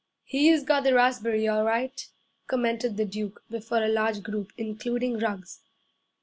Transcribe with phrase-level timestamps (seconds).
[0.23, 2.09] 'He's got the raspberry all right,'
[2.47, 5.61] commented the Duke, before a large group, including Ruggs.